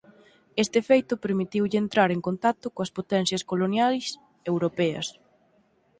Este 0.63 0.79
feito 0.89 1.21
permitiulle 1.23 1.77
entrar 1.83 2.09
en 2.11 2.21
contacto 2.27 2.67
coas 2.75 2.93
potencias 2.97 3.45
coloniais 3.49 4.05
europeas. 4.51 5.07